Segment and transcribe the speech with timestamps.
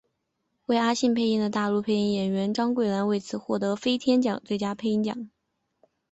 [0.65, 5.29] 为阿信配音的大陆配音员张桂兰为此获得飞天奖最佳配音奖。